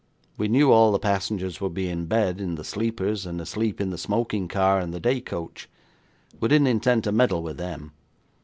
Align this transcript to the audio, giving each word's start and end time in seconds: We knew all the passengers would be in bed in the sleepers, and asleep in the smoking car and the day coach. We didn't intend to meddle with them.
We 0.35 0.47
knew 0.47 0.71
all 0.71 0.91
the 0.91 0.97
passengers 0.97 1.61
would 1.61 1.75
be 1.75 1.87
in 1.87 2.07
bed 2.07 2.41
in 2.41 2.55
the 2.55 2.63
sleepers, 2.63 3.23
and 3.27 3.39
asleep 3.39 3.79
in 3.79 3.91
the 3.91 3.99
smoking 3.99 4.47
car 4.47 4.79
and 4.79 4.91
the 4.91 4.99
day 4.99 5.21
coach. 5.21 5.69
We 6.39 6.47
didn't 6.47 6.65
intend 6.65 7.03
to 7.03 7.11
meddle 7.11 7.43
with 7.43 7.57
them. 7.57 7.91